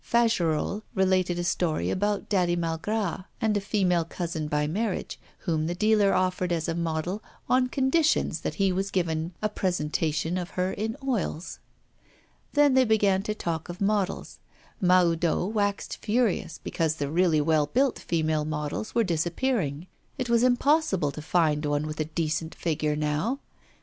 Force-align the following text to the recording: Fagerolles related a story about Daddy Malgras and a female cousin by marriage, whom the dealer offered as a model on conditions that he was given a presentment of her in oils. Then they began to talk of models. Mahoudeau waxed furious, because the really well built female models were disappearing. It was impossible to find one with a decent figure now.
Fagerolles 0.03 0.81
related 0.95 1.37
a 1.37 1.43
story 1.43 1.91
about 1.91 2.27
Daddy 2.27 2.55
Malgras 2.55 3.25
and 3.39 3.55
a 3.55 3.61
female 3.61 4.03
cousin 4.03 4.47
by 4.47 4.65
marriage, 4.65 5.19
whom 5.41 5.67
the 5.67 5.75
dealer 5.75 6.11
offered 6.11 6.51
as 6.51 6.67
a 6.67 6.73
model 6.73 7.21
on 7.47 7.67
conditions 7.67 8.39
that 8.41 8.55
he 8.55 8.71
was 8.71 8.89
given 8.89 9.35
a 9.43 9.47
presentment 9.47 10.39
of 10.39 10.49
her 10.57 10.73
in 10.73 10.97
oils. 11.07 11.59
Then 12.53 12.73
they 12.73 12.83
began 12.83 13.21
to 13.21 13.35
talk 13.35 13.69
of 13.69 13.79
models. 13.79 14.39
Mahoudeau 14.81 15.45
waxed 15.45 15.97
furious, 15.97 16.59
because 16.63 16.95
the 16.95 17.07
really 17.11 17.39
well 17.39 17.67
built 17.67 17.99
female 17.99 18.43
models 18.43 18.95
were 18.95 19.03
disappearing. 19.03 19.85
It 20.17 20.31
was 20.31 20.41
impossible 20.41 21.11
to 21.11 21.21
find 21.21 21.63
one 21.63 21.85
with 21.85 21.99
a 21.99 22.05
decent 22.05 22.55
figure 22.55 22.95
now. 22.95 23.39